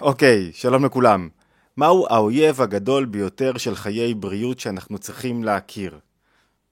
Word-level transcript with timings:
אוקיי, 0.00 0.50
שלום 0.52 0.84
לכולם. 0.84 1.28
מהו 1.76 2.06
האויב 2.10 2.60
הגדול 2.60 3.04
ביותר 3.04 3.56
של 3.56 3.74
חיי 3.74 4.14
בריאות 4.14 4.60
שאנחנו 4.60 4.98
צריכים 4.98 5.44
להכיר? 5.44 5.98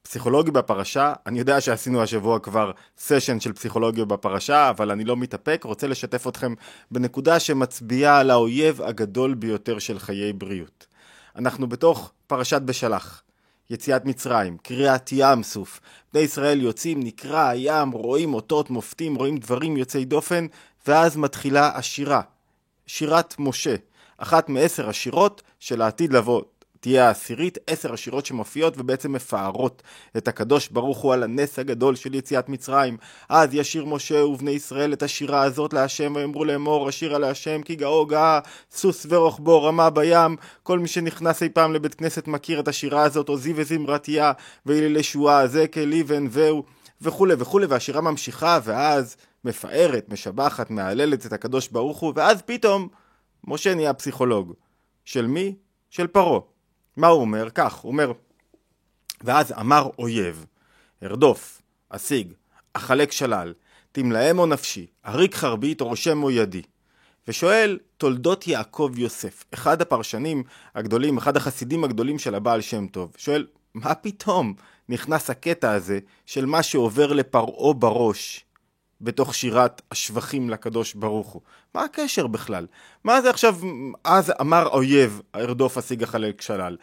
פסיכולוגיה 0.02 0.52
בפרשה, 0.52 1.12
אני 1.26 1.38
יודע 1.38 1.60
שעשינו 1.60 2.02
השבוע 2.02 2.38
כבר 2.38 2.70
סשן 2.98 3.40
של 3.40 3.52
פסיכולוגיה 3.52 4.04
בפרשה, 4.04 4.70
אבל 4.70 4.90
אני 4.90 5.04
לא 5.04 5.16
מתאפק, 5.16 5.60
רוצה 5.64 5.86
לשתף 5.86 6.26
אתכם 6.26 6.54
בנקודה 6.90 7.40
שמצביעה 7.40 8.18
על 8.20 8.30
האויב 8.30 8.82
הגדול 8.82 9.34
ביותר 9.34 9.78
של 9.78 9.98
חיי 9.98 10.32
בריאות. 10.32 10.86
אנחנו 11.36 11.68
בתוך 11.68 12.12
פרשת 12.26 12.62
בשלח, 12.62 13.22
יציאת 13.70 14.04
מצרים, 14.04 14.56
קריעת 14.62 15.10
ים 15.12 15.42
סוף. 15.42 15.80
בני 16.12 16.22
ישראל 16.22 16.60
יוצאים, 16.60 17.00
נקרע 17.02 17.48
הים, 17.48 17.90
רואים 17.90 18.34
אותות, 18.34 18.70
מופתים, 18.70 19.14
רואים 19.14 19.36
דברים 19.36 19.76
יוצאי 19.76 20.04
דופן, 20.04 20.46
ואז 20.86 21.16
מתחילה 21.16 21.76
השירה, 21.76 22.20
שירת 22.86 23.34
משה, 23.38 23.74
אחת 24.18 24.48
מעשר 24.48 24.88
השירות 24.88 25.42
של 25.60 25.82
העתיד 25.82 26.12
לבוא 26.12 26.42
תהיה 26.84 27.08
העשירית, 27.08 27.58
עשר 27.66 27.92
השירות 27.92 28.26
שמופיעות 28.26 28.74
ובעצם 28.78 29.12
מפארות 29.12 29.82
את 30.16 30.28
הקדוש 30.28 30.68
ברוך 30.68 30.98
הוא 30.98 31.12
על 31.12 31.22
הנס 31.22 31.58
הגדול 31.58 31.96
של 31.96 32.14
יציאת 32.14 32.48
מצרים. 32.48 32.96
אז 33.28 33.54
ישיר 33.54 33.84
משה 33.84 34.24
ובני 34.24 34.50
ישראל 34.50 34.92
את 34.92 35.02
השירה 35.02 35.42
הזאת 35.42 35.72
להשם 35.72 36.12
ויאמרו 36.16 36.44
לאמור 36.44 36.88
השירה 36.88 37.18
להשם 37.18 37.62
כי 37.62 37.74
גאו 37.74 38.06
גאה 38.06 38.40
סוס 38.70 39.06
ורוחבו 39.08 39.62
רמה 39.62 39.90
בים 39.90 40.36
כל 40.62 40.78
מי 40.78 40.88
שנכנס 40.88 41.42
אי 41.42 41.48
פעם 41.48 41.72
לבית 41.72 41.94
כנסת 41.94 42.26
מכיר 42.26 42.60
את 42.60 42.68
השירה 42.68 43.02
הזאת 43.02 43.28
עוזי 43.28 43.52
וזמרתיה 43.56 44.32
ואלילי 44.66 45.02
שועה 45.02 45.46
זה 45.46 45.66
כלי 45.66 46.04
ונבהו 46.06 46.64
וכולי 47.00 47.34
וכולי 47.38 47.66
והשירה 47.66 48.00
ממשיכה 48.00 48.58
ואז 48.64 49.16
מפארת, 49.44 50.08
משבחת, 50.08 50.70
מהללת 50.70 51.26
את 51.26 51.32
הקדוש 51.32 51.68
ברוך 51.68 51.98
הוא 51.98 52.12
ואז 52.16 52.42
פתאום 52.42 52.88
משה 53.44 53.74
נהיה 53.74 53.94
פסיכולוג. 53.94 54.54
של 55.04 55.26
מי? 55.26 55.54
של 55.90 56.06
פרעה. 56.06 56.40
מה 56.96 57.06
הוא 57.06 57.20
אומר? 57.20 57.50
כך, 57.50 57.74
הוא 57.74 57.92
אומר, 57.92 58.12
ואז 59.24 59.52
אמר 59.52 59.90
אויב, 59.98 60.46
ארדוף, 61.02 61.62
אשיג, 61.88 62.32
אחלק 62.72 63.12
שלל, 63.12 63.54
תמלאמו 63.92 64.46
נפשי, 64.46 64.86
אריק 65.06 65.34
חרבית 65.34 65.80
רושמו 65.80 66.30
ידי. 66.30 66.62
ושואל 67.28 67.78
תולדות 67.96 68.46
יעקב 68.46 68.92
יוסף, 68.96 69.44
אחד 69.54 69.82
הפרשנים 69.82 70.42
הגדולים, 70.74 71.18
אחד 71.18 71.36
החסידים 71.36 71.84
הגדולים 71.84 72.18
של 72.18 72.34
הבעל 72.34 72.60
שם 72.60 72.86
טוב, 72.86 73.14
שואל, 73.16 73.46
מה 73.74 73.94
פתאום 73.94 74.54
נכנס 74.88 75.30
הקטע 75.30 75.72
הזה 75.72 75.98
של 76.26 76.46
מה 76.46 76.62
שעובר 76.62 77.12
לפרעה 77.12 77.72
בראש 77.72 78.44
בתוך 79.00 79.34
שירת 79.34 79.82
השבחים 79.90 80.50
לקדוש 80.50 80.94
ברוך 80.94 81.28
הוא. 81.28 81.42
מה 81.74 81.84
הקשר 81.84 82.26
בכלל? 82.26 82.66
מה 83.04 83.22
זה 83.22 83.30
עכשיו, 83.30 83.56
אז 84.04 84.32
אמר 84.40 84.66
אויב, 84.66 85.20
ארדוף 85.34 85.78
אשיג 85.78 86.02
החלק 86.02 86.40
שלל. 86.40 86.76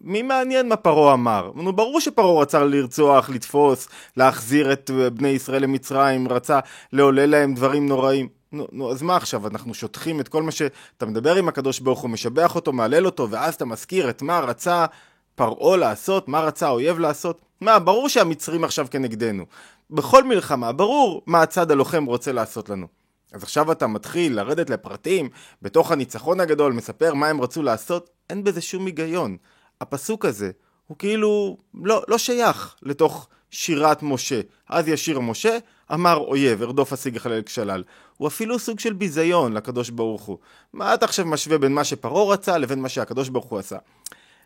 מי 0.00 0.22
מעניין 0.22 0.68
מה 0.68 0.76
פרעה 0.76 1.14
אמר? 1.14 1.50
נו, 1.54 1.72
ברור 1.72 2.00
שפרעה 2.00 2.42
רצה 2.42 2.64
לרצוח, 2.64 3.30
לתפוס, 3.30 3.88
להחזיר 4.16 4.72
את 4.72 4.90
בני 5.14 5.28
ישראל 5.28 5.62
למצרים, 5.62 6.28
רצה 6.28 6.58
לעולל 6.92 7.26
להם 7.26 7.54
דברים 7.54 7.88
נוראים. 7.88 8.28
נו, 8.52 8.66
נו, 8.72 8.90
אז 8.90 9.02
מה 9.02 9.16
עכשיו, 9.16 9.46
אנחנו 9.46 9.74
שוטחים 9.74 10.20
את 10.20 10.28
כל 10.28 10.42
מה 10.42 10.50
שאתה 10.50 11.06
מדבר 11.06 11.34
עם 11.34 11.48
הקדוש 11.48 11.80
ברוך 11.80 12.00
הוא, 12.00 12.10
משבח 12.10 12.54
אותו, 12.54 12.72
מהלל 12.72 13.06
אותו, 13.06 13.30
ואז 13.30 13.54
אתה 13.54 13.64
מזכיר 13.64 14.10
את 14.10 14.22
מה 14.22 14.40
רצה 14.40 14.86
פרעה 15.34 15.76
לעשות, 15.76 16.28
מה 16.28 16.40
רצה 16.40 16.66
האויב 16.66 16.98
לעשות? 16.98 17.40
מה, 17.60 17.78
ברור 17.78 18.08
שהמצרים 18.08 18.64
עכשיו 18.64 18.86
כנגדנו. 18.90 19.44
בכל 19.90 20.24
מלחמה, 20.24 20.72
ברור 20.72 21.22
מה 21.26 21.42
הצד 21.42 21.70
הלוחם 21.70 22.04
רוצה 22.04 22.32
לעשות 22.32 22.68
לנו. 22.68 22.86
אז 23.32 23.42
עכשיו 23.42 23.72
אתה 23.72 23.86
מתחיל 23.86 24.36
לרדת 24.36 24.70
לפרטים, 24.70 25.28
בתוך 25.62 25.92
הניצחון 25.92 26.40
הגדול, 26.40 26.72
מספר 26.72 27.14
מה 27.14 27.28
הם 27.28 27.40
רצו 27.40 27.62
לעשות, 27.62 28.10
אין 28.30 28.44
בזה 28.44 28.60
שום 28.60 28.86
היגיון. 28.86 29.36
הפסוק 29.80 30.24
הזה 30.24 30.50
הוא 30.86 30.96
כאילו 30.98 31.56
לא, 31.74 32.02
לא 32.08 32.18
שייך 32.18 32.74
לתוך 32.82 33.28
שירת 33.50 34.02
משה. 34.02 34.40
אז 34.68 34.88
ישיר 34.88 35.20
משה, 35.20 35.58
אמר 35.92 36.16
אויב, 36.16 36.62
ארדוף 36.62 36.92
אשיג 36.92 37.16
יחלל 37.16 37.42
כשלל. 37.42 37.84
הוא 38.16 38.28
אפילו 38.28 38.58
סוג 38.58 38.80
של 38.80 38.92
ביזיון 38.92 39.52
לקדוש 39.52 39.90
ברוך 39.90 40.22
הוא. 40.22 40.38
מה 40.72 40.94
אתה 40.94 41.04
עכשיו 41.04 41.26
משווה 41.26 41.58
בין 41.58 41.72
מה 41.72 41.84
שפרעה 41.84 42.32
רצה 42.32 42.58
לבין 42.58 42.80
מה 42.80 42.88
שהקדוש 42.88 43.28
ברוך 43.28 43.46
הוא 43.46 43.58
עשה? 43.58 43.76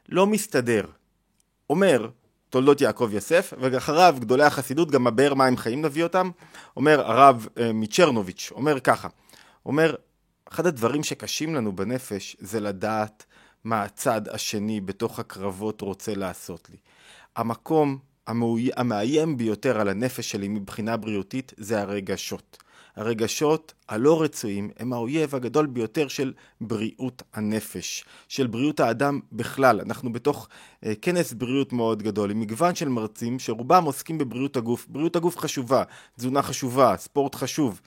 לא 0.08 0.26
מסתדר. 0.26 0.84
אומר 1.70 2.08
תולדות 2.52 2.80
יעקב 2.80 3.08
יוסף, 3.12 3.52
ואחריו 3.60 4.16
גדולי 4.18 4.44
החסידות, 4.44 4.90
גם 4.90 5.06
הבאר 5.06 5.34
מים 5.34 5.56
חיים 5.56 5.82
נביא 5.82 6.02
אותם, 6.02 6.30
אומר 6.76 7.00
הרב 7.00 7.46
אה, 7.58 7.72
מצ'רנוביץ', 7.72 8.52
אומר 8.54 8.80
ככה, 8.80 9.08
אומר, 9.66 9.94
אחד 10.48 10.66
הדברים 10.66 11.04
שקשים 11.04 11.54
לנו 11.54 11.76
בנפש 11.76 12.36
זה 12.40 12.60
לדעת 12.60 13.24
מה 13.64 13.82
הצד 13.82 14.28
השני 14.28 14.80
בתוך 14.80 15.18
הקרבות 15.18 15.80
רוצה 15.80 16.14
לעשות 16.14 16.68
לי. 16.70 16.76
המקום 17.36 17.98
המאיים 18.76 19.36
ביותר 19.36 19.80
על 19.80 19.88
הנפש 19.88 20.30
שלי 20.30 20.48
מבחינה 20.48 20.96
בריאותית 20.96 21.52
זה 21.56 21.80
הרגשות. 21.80 22.62
הרגשות 22.96 23.74
הלא 23.88 24.22
רצויים 24.22 24.70
הם 24.78 24.92
האויב 24.92 25.34
הגדול 25.34 25.66
ביותר 25.66 26.08
של 26.08 26.32
בריאות 26.60 27.22
הנפש, 27.34 28.04
של 28.28 28.46
בריאות 28.46 28.80
האדם 28.80 29.20
בכלל. 29.32 29.80
אנחנו 29.80 30.12
בתוך 30.12 30.48
uh, 30.48 30.88
כנס 31.02 31.32
בריאות 31.32 31.72
מאוד 31.72 32.02
גדול, 32.02 32.30
עם 32.30 32.40
מגוון 32.40 32.74
של 32.74 32.88
מרצים 32.88 33.38
שרובם 33.38 33.84
עוסקים 33.84 34.18
בבריאות 34.18 34.56
הגוף. 34.56 34.86
בריאות 34.88 35.16
הגוף 35.16 35.38
חשובה, 35.38 35.82
תזונה 36.16 36.42
חשובה, 36.42 36.96
ספורט 36.96 37.34
חשוב. 37.34 37.80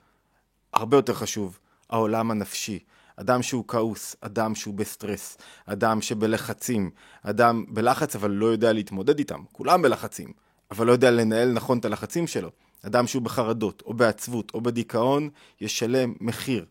הרבה 0.73 0.97
יותר 0.97 1.13
חשוב, 1.13 1.59
העולם 1.89 2.31
הנפשי. 2.31 2.79
אדם 3.17 3.43
שהוא 3.43 3.63
כעוס, 3.67 4.15
אדם 4.21 4.55
שהוא 4.55 4.73
בסטרס, 4.73 5.37
אדם 5.65 6.01
שבלחצים, 6.01 6.89
אדם 7.23 7.65
בלחץ 7.67 8.15
אבל 8.15 8.31
לא 8.31 8.45
יודע 8.45 8.73
להתמודד 8.73 9.19
איתם. 9.19 9.39
כולם 9.51 9.81
בלחצים, 9.81 10.33
אבל 10.71 10.87
לא 10.87 10.91
יודע 10.91 11.11
לנהל 11.11 11.51
נכון 11.51 11.77
את 11.77 11.85
הלחצים 11.85 12.27
שלו. 12.27 12.51
אדם 12.81 13.07
שהוא 13.07 13.21
בחרדות, 13.21 13.83
או 13.85 13.93
בעצבות, 13.93 14.51
או 14.53 14.61
בדיכאון, 14.61 15.29
ישלם 15.61 16.13
מחיר 16.21 16.65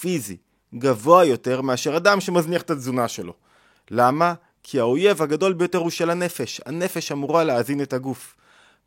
פיזי 0.00 0.36
גבוה 0.74 1.24
יותר 1.24 1.60
מאשר 1.60 1.96
אדם 1.96 2.20
שמזניח 2.20 2.62
את 2.62 2.70
התזונה 2.70 3.08
שלו. 3.08 3.32
למה? 3.90 4.34
כי 4.62 4.80
האויב 4.80 5.22
הגדול 5.22 5.52
ביותר 5.52 5.78
הוא 5.78 5.90
של 5.90 6.10
הנפש. 6.10 6.60
הנפש 6.66 7.12
אמורה 7.12 7.44
להזין 7.44 7.82
את 7.82 7.92
הגוף. 7.92 8.36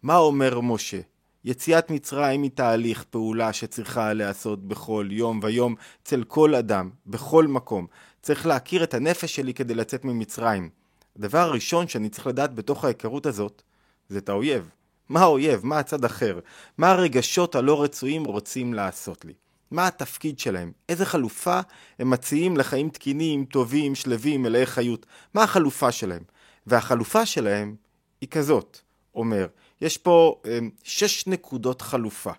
מה 0.03 0.17
אומר 0.17 0.59
משה? 0.59 0.99
יציאת 1.45 1.91
מצרים 1.91 2.43
היא 2.43 2.51
תהליך 2.51 3.03
פעולה 3.03 3.53
שצריכה 3.53 4.13
להיעשות 4.13 4.67
בכל 4.67 5.07
יום 5.11 5.39
ויום 5.43 5.75
אצל 6.03 6.23
כל 6.23 6.55
אדם, 6.55 6.89
בכל 7.07 7.47
מקום. 7.47 7.87
צריך 8.21 8.45
להכיר 8.45 8.83
את 8.83 8.93
הנפש 8.93 9.35
שלי 9.35 9.53
כדי 9.53 9.73
לצאת 9.75 10.05
ממצרים. 10.05 10.69
הדבר 11.15 11.39
הראשון 11.39 11.87
שאני 11.87 12.09
צריך 12.09 12.27
לדעת 12.27 12.55
בתוך 12.55 12.85
ההיכרות 12.85 13.25
הזאת, 13.25 13.61
זה 14.09 14.17
את 14.17 14.29
האויב. 14.29 14.69
מה 15.09 15.19
האויב? 15.19 15.65
מה 15.65 15.79
הצד 15.79 16.05
אחר? 16.05 16.39
מה 16.77 16.91
הרגשות 16.91 17.55
הלא 17.55 17.83
רצויים 17.83 18.25
רוצים 18.25 18.73
לעשות 18.73 19.25
לי? 19.25 19.33
מה 19.71 19.87
התפקיד 19.87 20.39
שלהם? 20.39 20.71
איזה 20.89 21.05
חלופה 21.05 21.59
הם 21.99 22.09
מציעים 22.09 22.57
לחיים 22.57 22.89
תקינים, 22.89 23.45
טובים, 23.45 23.95
שלווים, 23.95 24.41
מלאי 24.41 24.65
חיות? 24.65 25.05
מה 25.33 25.43
החלופה 25.43 25.91
שלהם? 25.91 26.23
והחלופה 26.67 27.25
שלהם 27.25 27.75
היא 28.21 28.29
כזאת, 28.29 28.79
אומר, 29.15 29.47
יש 29.81 29.97
פה 29.97 30.41
אה, 30.45 30.59
שש 30.83 31.27
נקודות 31.27 31.81
חלופה, 31.81 32.31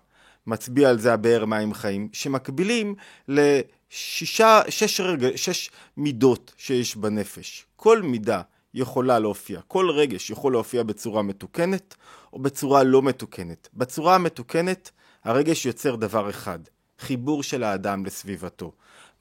מצביע 0.47 0.89
על 0.89 0.99
זה 0.99 1.13
הבאר 1.13 1.45
מים 1.45 1.73
חיים, 1.73 2.09
שמקבילים 2.13 2.95
לשישה, 3.27 4.61
שש, 4.69 4.99
רגע, 4.99 5.27
שש 5.35 5.69
מידות 5.97 6.53
שיש 6.57 6.95
בנפש. 6.95 7.65
כל 7.75 8.01
מידה 8.01 8.41
יכולה 8.73 9.19
להופיע, 9.19 9.61
כל 9.67 9.89
רגש 9.89 10.29
יכול 10.29 10.51
להופיע 10.51 10.83
בצורה 10.83 11.21
מתוקנת 11.21 11.95
או 12.33 12.39
בצורה 12.39 12.83
לא 12.83 13.01
מתוקנת. 13.01 13.69
בצורה 13.73 14.15
המתוקנת 14.15 14.91
הרגש 15.23 15.65
יוצר 15.65 15.95
דבר 15.95 16.29
אחד, 16.29 16.59
חיבור 16.99 17.43
של 17.43 17.63
האדם 17.63 18.05
לסביבתו. 18.05 18.71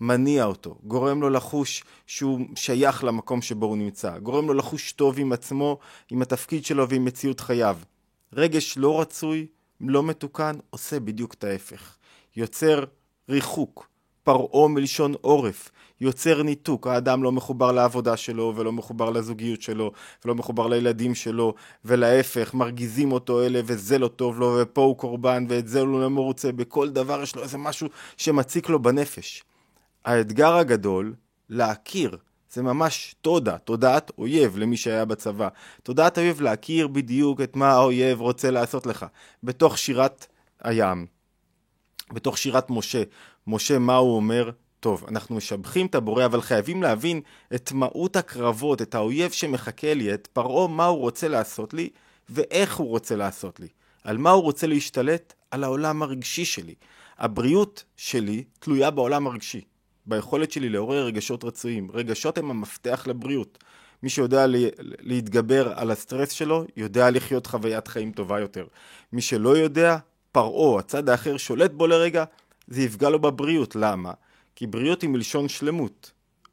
מניע 0.01 0.45
אותו, 0.45 0.79
גורם 0.85 1.21
לו 1.21 1.31
לחוש 1.31 1.85
שהוא 2.07 2.41
שייך 2.55 3.05
למקום 3.05 3.43
שבו 3.43 3.67
הוא 3.67 3.77
נמצא, 3.77 4.19
גורם 4.19 4.47
לו 4.47 4.55
לחוש 4.55 4.93
טוב 4.93 5.19
עם 5.19 5.33
עצמו, 5.33 5.79
עם 6.11 6.23
התפקיד 6.23 6.65
שלו 6.65 6.89
ועם 6.89 7.05
מציאות 7.05 7.41
חייו. 7.41 7.79
רגש 8.33 8.79
לא 8.79 9.01
רצוי, 9.01 9.47
לא 9.81 10.03
מתוקן, 10.03 10.57
עושה 10.71 11.01
בדיוק 11.01 11.35
את 11.35 11.45
ההפך. 11.45 11.97
יוצר 12.37 12.85
ריחוק, 13.29 13.89
פרעה 14.23 14.69
מלשון 14.69 15.15
עורף, 15.21 15.71
יוצר 16.01 16.43
ניתוק, 16.43 16.87
האדם 16.87 17.23
לא 17.23 17.33
מחובר 17.33 17.73
לעבודה 17.73 18.17
שלו 18.17 18.53
ולא 18.57 18.73
מחובר 18.73 19.11
לזוגיות 19.11 19.63
שלו 19.63 19.93
ולא 20.25 20.35
מחובר 20.35 20.67
לילדים 20.67 21.15
שלו 21.15 21.55
ולהפך, 21.85 22.55
מרגיזים 22.55 23.13
אותו 23.13 23.43
אלה 23.43 23.61
וזה 23.65 23.99
לא 23.99 24.09
טוב 24.09 24.41
לו 24.41 24.59
ופה 24.63 24.81
הוא 24.81 24.97
קורבן 24.97 25.47
ואת 25.49 25.69
זה 25.69 25.81
הוא 25.81 26.01
לא 26.01 26.11
מרוצה, 26.11 26.53
בכל 26.53 26.91
דבר 26.91 27.23
יש 27.23 27.37
לו 27.37 27.43
איזה 27.43 27.59
משהו 27.59 27.89
שמציק 28.17 28.69
לו 28.69 28.83
בנפש. 28.83 29.45
האתגר 30.05 30.55
הגדול, 30.55 31.15
להכיר, 31.49 32.17
זה 32.53 32.63
ממש 32.63 33.15
תודה, 33.21 33.59
תודעת 33.59 34.11
אויב 34.19 34.59
למי 34.59 34.77
שהיה 34.77 35.05
בצבא. 35.05 35.49
תודעת 35.83 36.19
אויב 36.19 36.41
להכיר 36.41 36.89
בדיוק 36.89 37.41
את 37.41 37.57
מה 37.57 37.71
האויב 37.71 38.21
רוצה 38.21 38.51
לעשות 38.51 38.87
לך. 38.87 39.07
בתוך 39.43 39.79
שירת 39.79 40.27
הים, 40.61 41.07
בתוך 42.13 42.39
שירת 42.39 42.71
משה, 42.71 43.03
משה 43.47 43.79
מה 43.79 43.97
הוא 43.97 44.17
אומר? 44.17 44.51
טוב, 44.81 45.05
אנחנו 45.09 45.37
משבחים 45.37 45.87
את 45.87 45.95
הבורא, 45.95 46.25
אבל 46.25 46.41
חייבים 46.41 46.83
להבין 46.83 47.21
את 47.55 47.73
מהות 47.73 48.17
הקרבות, 48.17 48.83
את 48.83 48.95
האויב 48.95 49.31
שמחכה 49.31 49.95
לי, 49.95 50.15
את 50.15 50.29
פרעה, 50.33 50.69
מה 50.69 50.87
הוא 50.87 50.99
רוצה 50.99 51.29
לעשות 51.29 51.75
לי, 51.75 51.91
ואיך 52.29 52.77
הוא 52.77 52.89
רוצה 52.89 53.17
לעשות 53.17 53.61
לי. 53.61 53.69
על 54.05 54.19
מה 54.19 54.31
הוא 54.31 54.43
רוצה 54.43 54.67
להשתלט? 54.67 55.35
על 55.51 55.65
העולם 55.65 56.03
הרגשי 56.03 56.45
שלי. 56.45 56.75
הבריאות 57.19 57.85
שלי 57.97 58.45
תלויה 58.59 58.91
בעולם 58.91 59.27
הרגשי, 59.27 59.61
ביכולת 60.11 60.53
שלי 60.53 60.69
לעורר 60.69 61.05
רגשות 61.05 61.45
רצויים. 61.45 61.91
רגשות 61.95 62.39
הם 62.39 62.51
המפתח 62.51 63.05
לבריאות. 63.07 63.59
מי 64.03 64.09
שיודע 64.09 64.45
להתגבר 65.01 65.73
על 65.77 65.91
הסטרס 65.91 66.31
שלו, 66.31 66.65
יודע 66.77 67.11
לחיות 67.11 67.47
חוויית 67.47 67.89
חיים 67.89 68.13
טובה 68.13 68.41
יותר. 68.41 68.67
מי 69.13 69.23
שלא 69.23 69.57
יודע, 69.57 69.97
פרעה, 70.33 70.79
הצד 70.79 71.09
האחר 71.09 71.37
שולט 71.37 71.71
בו 71.71 71.87
לרגע, 71.87 72.25
זה 72.69 72.83
יפגע 72.83 73.09
לו 73.09 73.19
בבריאות. 73.19 73.77
למה? 73.77 74.13
כי 74.57 74.67
בריאות 74.67 75.03
היא 75.03 75.11
מלשון 75.11 75.49
שלמות. 75.49 76.13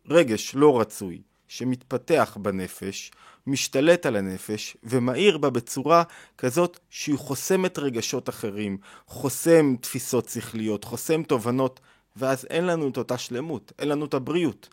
רגש 0.10 0.56
לא 0.56 0.80
רצוי, 0.80 1.22
שמתפתח 1.48 2.38
בנפש, 2.42 3.12
משתלט 3.48 4.06
על 4.06 4.16
הנפש 4.16 4.78
ומאיר 4.84 5.38
בה 5.38 5.50
בצורה 5.50 6.04
כזאת 6.38 6.80
שהיא 6.90 7.18
חוסמת 7.18 7.80
רגשות 7.80 8.30
אחרים, 8.30 8.78
חוסם 9.08 9.76
תפיסות 9.82 10.30
שכליות, 10.30 10.84
חוסם 10.84 11.24
תובנות, 11.24 11.80
ואז 12.18 12.46
אין 12.50 12.66
לנו 12.66 12.90
את 12.90 12.98
אותה 12.98 13.18
שלמות, 13.18 13.72
אין 13.80 13.90
לנו 13.90 14.06
את 14.06 14.14
הבריאות. 14.14 14.70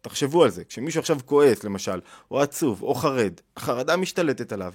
תחשבו 0.00 0.44
על 0.44 0.50
זה, 0.50 0.64
כשמישהו 0.64 1.00
עכשיו 1.00 1.18
כועס 1.24 1.64
למשל, 1.64 2.00
או 2.30 2.40
עצוב, 2.40 2.82
או 2.82 2.94
חרד, 2.94 3.32
החרדה 3.56 3.96
משתלטת 3.96 4.52
עליו. 4.52 4.72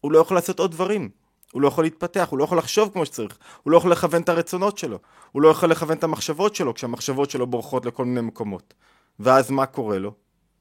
הוא 0.00 0.12
לא 0.12 0.18
יכול 0.18 0.36
לעשות 0.36 0.58
עוד 0.58 0.70
דברים. 0.70 1.10
הוא 1.52 1.62
לא 1.62 1.68
יכול 1.68 1.84
להתפתח, 1.84 2.28
הוא 2.30 2.38
לא 2.38 2.44
יכול 2.44 2.58
לחשוב 2.58 2.92
כמו 2.92 3.06
שצריך, 3.06 3.38
הוא 3.62 3.72
לא 3.72 3.76
יכול 3.76 3.92
לכוון 3.92 4.22
את 4.22 4.28
הרצונות 4.28 4.78
שלו, 4.78 4.98
הוא 5.32 5.42
לא 5.42 5.48
יכול 5.48 5.70
לכוון 5.70 5.96
את 5.96 6.04
המחשבות 6.04 6.54
שלו 6.54 6.74
כשהמחשבות 6.74 7.30
שלו 7.30 7.46
בורחות 7.46 7.86
לכל 7.86 8.04
מיני 8.04 8.20
מקומות. 8.20 8.74
ואז 9.20 9.50
מה 9.50 9.66
קורה 9.66 9.98
לו? 9.98 10.12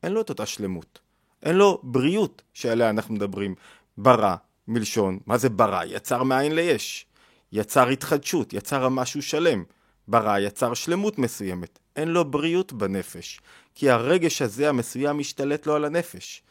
אין 0.04 0.12
לו 0.12 0.22
את 0.22 0.30
אותה 0.30 0.46
שלמות. 0.46 1.00
אין 1.44 1.56
לו 1.56 1.80
בריאות 1.84 2.42
שעליה 2.54 2.90
אנחנו 2.90 3.14
מדברים. 3.14 3.56
ברא, 3.98 4.36
מלשון, 4.68 5.20
מה 5.26 5.38
זה 5.38 5.50
ברא? 5.50 5.84
יצר 5.84 6.24
מאין 6.24 6.56
ליש. 6.56 7.06
יצר 7.52 7.88
התחדשות, 7.88 8.54
יצר 8.54 8.90
משהו 8.90 9.22
שלם. 9.22 9.64
ברא 10.08 10.40
יצר 10.40 10.74
שלמות 10.74 11.20
מסוימת. 11.20 11.80
אין 11.96 12.08
לו 12.08 12.26
בריאות 12.26 12.74
בנפש. 12.74 13.40
כי 13.76 13.90
הרגש 13.90 14.42
הזה 14.42 14.70
המסוים 14.70 15.18
משתלט 15.18 15.68
לו 15.68 15.76
על 15.76 15.86
הנפש. 15.86 16.42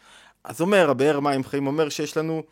אז 0.45 0.61
אומר 0.61 0.91
הבאר 0.91 1.21
מים 1.21 1.45
חיים 1.45 1.67
אומר 1.67 1.89
שיש 1.89 2.17
לנו 2.17 2.43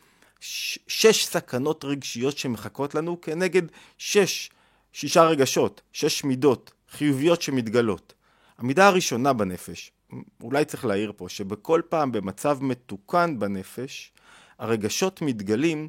שש 0.87 1.27
סכנות 1.27 1.85
רגשיות 1.85 2.39
שמחכות 2.39 2.95
לנו 2.95 3.21
כנגד 3.21 3.63
שש, 3.99 4.51
שישה 4.93 5.23
רגשות, 5.25 5.81
שש 5.93 6.25
מידות 6.25 6.73
חיוביות 6.91 7.43
שמתגלות. 7.43 8.15
המידה 8.59 8.87
הראשונה 8.87 9.33
בנפש, 9.33 9.93
אולי 10.41 10.65
צריך 10.65 10.85
להעיר 10.85 11.13
פה, 11.17 11.29
שבכל 11.29 11.83
פעם 11.89 12.13
במצב 12.13 12.59
מתוקן 12.63 13.39
בנפש, 13.39 14.13
הרגשות 14.59 15.23
מתגלים, 15.23 15.89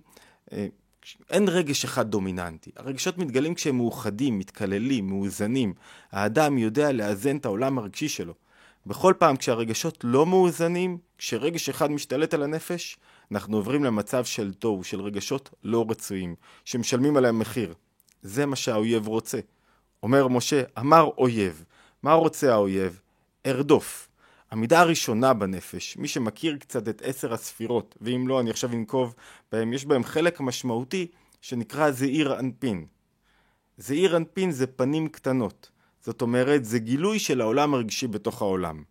אה, 0.52 0.68
אין 1.30 1.50
רגש 1.50 1.86
אחד 1.86 2.10
דומיננטי. 2.10 2.72
הרגשות 2.76 3.18
מתגלים 3.18 3.56
כשהם 3.56 3.78
מאוחדים, 3.78 4.40
מתקללים, 4.40 5.08
מאוזנים. 5.08 5.74
האדם 6.12 6.58
יודע 6.58 6.92
לאזן 6.92 7.38
את 7.38 7.46
העולם 7.46 7.78
הרגשי 7.78 8.10
שלו. 8.10 8.34
בכל 8.86 9.14
פעם 9.18 9.36
כשהרגשות 9.36 9.98
לא 10.04 10.26
מאוזנים, 10.26 10.98
כשרגש 11.18 11.70
אחד 11.70 11.92
משתלט 11.92 12.34
על 12.34 12.44
הנפש, 12.44 12.98
אנחנו 13.32 13.58
עוברים 13.58 13.84
למצב 13.84 14.26
של 14.26 14.54
תוהו, 14.54 14.84
של 14.84 15.02
רגשות 15.02 15.50
לא 15.64 15.86
רצויים, 15.90 16.36
שמשלמים 16.66 17.18
עליהם 17.18 17.40
מחיר. 17.40 17.74
זה 18.22 18.46
מה 18.46 18.56
שהאויב 18.56 19.08
רוצה. 19.08 19.40
אומר 20.04 20.28
משה, 20.28 20.64
אמר 20.80 21.10
אויב. 21.18 21.64
מה 22.04 22.14
רוצה 22.14 22.54
האויב? 22.54 23.02
ארדוף. 23.46 24.10
המידה 24.54 24.80
הראשונה 24.80 25.34
בנפש, 25.34 25.98
מי 25.98 26.08
שמכיר 26.08 26.58
קצת 26.58 26.88
את 26.88 27.02
עשר 27.06 27.34
הספירות, 27.34 27.96
ואם 28.02 28.28
לא 28.28 28.40
אני 28.40 28.50
עכשיו 28.50 28.74
אנקוב 28.74 29.16
בהם, 29.52 29.74
יש 29.74 29.86
בהם 29.86 30.04
חלק 30.04 30.40
משמעותי 30.40 31.08
שנקרא 31.42 31.92
זעיר 31.92 32.40
אנפין. 32.40 32.86
זעיר 33.78 34.18
אנפין 34.18 34.52
זה 34.52 34.68
פנים 34.68 35.08
קטנות. 35.08 35.70
זאת 36.02 36.22
אומרת, 36.22 36.66
זה 36.66 36.80
גילוי 36.80 37.20
של 37.20 37.42
העולם 37.42 37.74
הרגשי 37.74 38.08
בתוך 38.08 38.42
העולם. 38.42 38.84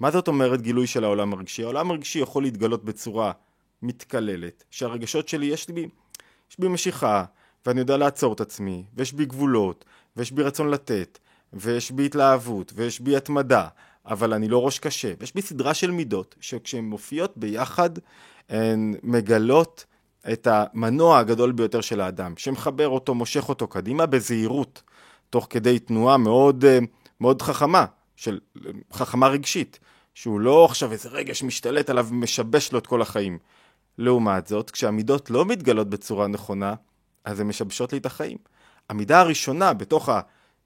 מה 0.00 0.10
זאת 0.10 0.28
אומרת 0.28 0.62
גילוי 0.62 0.86
של 0.86 1.04
העולם 1.04 1.32
הרגשי? 1.32 1.62
העולם 1.62 1.90
הרגשי 1.90 2.18
יכול 2.18 2.42
להתגלות 2.42 2.84
בצורה 2.84 3.32
מתקללת, 3.82 4.64
שהרגשות 4.70 5.28
שלי, 5.28 5.46
יש 5.46 5.68
לי, 5.68 5.88
יש 6.50 6.56
בי 6.58 6.68
משיכה, 6.68 7.24
ואני 7.66 7.80
יודע 7.80 7.96
לעצור 7.96 8.32
את 8.32 8.40
עצמי, 8.40 8.84
ויש 8.94 9.12
בי 9.12 9.24
גבולות, 9.24 9.84
ויש 10.16 10.32
בי 10.32 10.42
רצון 10.42 10.70
לתת, 10.70 11.18
ויש 11.52 11.90
בי 11.90 12.06
התלהבות, 12.06 12.72
ויש 12.76 13.00
בי 13.00 13.16
התמדה, 13.16 13.68
אבל 14.06 14.34
אני 14.34 14.48
לא 14.48 14.64
ראש 14.64 14.78
קשה, 14.78 15.12
ויש 15.20 15.34
בי 15.34 15.42
סדרה 15.42 15.74
של 15.74 15.90
מידות, 15.90 16.34
שכשהן 16.40 16.84
מופיעות 16.84 17.32
ביחד, 17.36 17.90
הן 18.48 18.94
מגלות 19.02 19.84
את 20.32 20.48
המנוע 20.50 21.18
הגדול 21.18 21.52
ביותר 21.52 21.80
של 21.80 22.00
האדם, 22.00 22.34
שמחבר 22.36 22.88
אותו, 22.88 23.14
מושך 23.14 23.48
אותו 23.48 23.66
קדימה 23.66 24.06
בזהירות, 24.06 24.82
תוך 25.30 25.46
כדי 25.50 25.78
תנועה 25.78 26.16
מאוד, 26.16 26.64
מאוד 27.20 27.42
חכמה, 27.42 27.84
של 28.16 28.40
חכמה 28.92 29.28
רגשית, 29.28 29.78
שהוא 30.14 30.40
לא 30.40 30.64
עכשיו 30.64 30.92
איזה 30.92 31.08
רגש 31.08 31.42
משתלט 31.42 31.90
עליו 31.90 32.06
ומשבש 32.10 32.72
לו 32.72 32.78
את 32.78 32.86
כל 32.86 33.02
החיים. 33.02 33.38
לעומת 33.98 34.46
זאת, 34.46 34.70
כשהמידות 34.70 35.30
לא 35.30 35.44
מתגלות 35.44 35.90
בצורה 35.90 36.26
נכונה, 36.26 36.74
אז 37.24 37.40
הן 37.40 37.46
משבשות 37.46 37.92
לי 37.92 37.98
את 37.98 38.06
החיים. 38.06 38.38
המידה 38.90 39.20
הראשונה 39.20 39.72
בתוך 39.72 40.08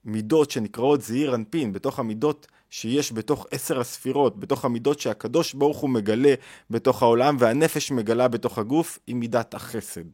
המידות 0.04 0.50
שנקראות 0.50 1.00
זעיר 1.02 1.34
אנפין, 1.34 1.72
בתוך 1.72 1.98
המידות 1.98 2.46
שיש 2.70 3.12
בתוך 3.12 3.46
עשר 3.50 3.80
הספירות, 3.80 4.40
בתוך 4.40 4.64
המידות 4.64 5.00
שהקדוש 5.00 5.54
ברוך 5.54 5.78
הוא 5.78 5.90
מגלה 5.90 6.34
בתוך 6.70 7.02
העולם 7.02 7.36
והנפש 7.38 7.92
מגלה 7.92 8.28
בתוך 8.28 8.58
הגוף, 8.58 8.98
היא 9.06 9.16
מידת 9.16 9.54
החסד. 9.54 10.04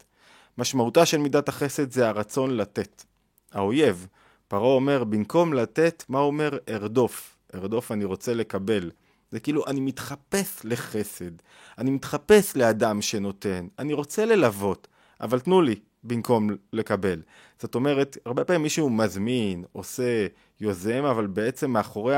משמעותה 0.58 1.06
של 1.06 1.18
מידת 1.18 1.48
החסד 1.48 1.90
זה 1.90 2.08
הרצון 2.08 2.56
לתת. 2.56 3.04
האויב, 3.52 4.06
פרעה 4.48 4.74
אומר, 4.74 5.04
במקום 5.04 5.54
לתת, 5.54 6.04
מה 6.08 6.18
אומר? 6.18 6.58
ארדוף. 6.68 7.36
ארדוף 7.54 7.92
אני 7.92 8.04
רוצה 8.04 8.34
לקבל. 8.34 8.90
זה 9.30 9.40
כאילו, 9.40 9.66
אני 9.66 9.80
מתחפש 9.80 10.60
לחסד, 10.64 11.30
אני 11.78 11.90
מתחפש 11.90 12.56
לאדם 12.56 13.02
שנותן, 13.02 13.66
אני 13.78 13.92
רוצה 13.92 14.24
ללוות, 14.24 14.88
אבל 15.20 15.40
תנו 15.40 15.62
לי 15.62 15.74
במקום 16.04 16.50
לקבל. 16.72 17.22
זאת 17.60 17.74
אומרת, 17.74 18.18
הרבה 18.26 18.44
פעמים 18.44 18.62
מישהו 18.62 18.90
מזמין, 18.90 19.64
עושה, 19.72 20.26
יוזם, 20.60 21.04
אבל 21.04 21.26
בעצם 21.26 21.70
מאחורי 21.70 22.16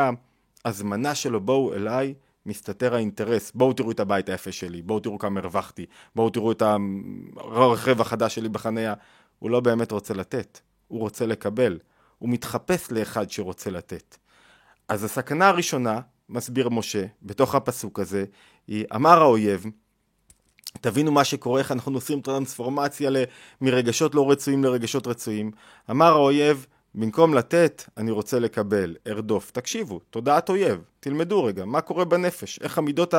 ההזמנה 0.64 1.14
שלו, 1.14 1.40
בואו 1.40 1.74
אליי, 1.74 2.14
מסתתר 2.46 2.94
האינטרס, 2.94 3.52
בואו 3.54 3.72
תראו 3.72 3.90
את 3.90 4.00
הבית 4.00 4.28
היפה 4.28 4.52
שלי, 4.52 4.82
בואו 4.82 5.00
תראו 5.00 5.18
כמה 5.18 5.40
הרווחתי, 5.40 5.86
בואו 6.14 6.30
תראו 6.30 6.52
את 6.52 6.62
הרכב 7.36 8.00
החדש 8.00 8.34
שלי 8.34 8.48
בחניה. 8.48 8.94
הוא 9.38 9.50
לא 9.50 9.60
באמת 9.60 9.92
רוצה 9.92 10.14
לתת, 10.14 10.60
הוא 10.88 11.00
רוצה 11.00 11.26
לקבל. 11.26 11.78
הוא 12.18 12.28
מתחפש 12.28 12.92
לאחד 12.92 13.30
שרוצה 13.30 13.70
לתת. 13.70 14.16
אז 14.88 15.04
הסכנה 15.04 15.48
הראשונה 15.48 16.00
מסביר 16.28 16.68
משה, 16.68 17.04
בתוך 17.22 17.54
הפסוק 17.54 18.00
הזה, 18.00 18.24
היא 18.66 18.84
אמר 18.94 19.22
האויב, 19.22 19.64
תבינו 20.80 21.12
מה 21.12 21.24
שקורה, 21.24 21.58
איך 21.58 21.72
אנחנו 21.72 21.94
עושים 21.94 22.20
טרנספורמציה 22.20 23.10
מרגשות 23.60 24.14
לא 24.14 24.30
רצויים 24.30 24.64
לרגשות 24.64 25.06
רצויים. 25.06 25.50
אמר 25.90 26.12
האויב, 26.12 26.66
במקום 26.98 27.34
לתת, 27.34 27.82
אני 27.96 28.10
רוצה 28.10 28.38
לקבל, 28.38 28.96
ארדוף. 29.06 29.50
תקשיבו, 29.50 30.00
תודעת 30.10 30.48
אויב, 30.48 30.80
תלמדו 31.00 31.44
רגע, 31.44 31.64
מה 31.64 31.80
קורה 31.80 32.04
בנפש, 32.04 32.58
איך 32.62 32.78
המידות 32.78 33.14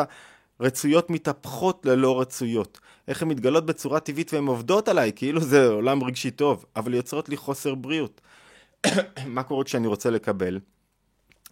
הרצויות 0.59 1.09
מתהפכות 1.09 1.85
ללא 1.85 2.21
רצויות, 2.21 2.79
איך 3.07 3.21
הן 3.21 3.27
מתגלות 3.27 3.65
בצורה 3.65 3.99
טבעית 3.99 4.33
והן 4.33 4.45
עובדות 4.45 4.87
עליי, 4.87 5.11
כאילו 5.15 5.41
זה 5.41 5.67
עולם 5.67 6.03
רגשי 6.03 6.31
טוב, 6.31 6.65
אבל 6.75 6.93
יוצרות 6.93 7.29
לי 7.29 7.37
חוסר 7.37 7.75
בריאות. 7.75 8.21
מה 9.25 9.43
קורה 9.43 9.63
כשאני 9.63 9.87
רוצה 9.87 10.09
לקבל? 10.09 10.59